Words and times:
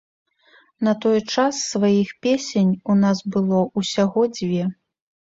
На 0.85 0.93
той 1.03 1.19
час 1.33 1.59
сваіх 1.73 2.09
песень 2.27 2.71
у 2.95 2.97
нас 3.03 3.21
было 3.37 3.61
ўсяго 3.81 4.23
дзве. 4.39 4.63